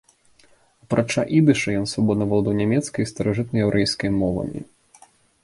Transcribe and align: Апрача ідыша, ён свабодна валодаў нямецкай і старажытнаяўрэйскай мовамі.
Апрача 0.85 1.25
ідыша, 1.39 1.75
ён 1.81 1.85
свабодна 1.91 2.23
валодаў 2.33 2.57
нямецкай 2.63 3.01
і 3.07 3.11
старажытнаяўрэйскай 3.13 4.09
мовамі. 4.21 4.59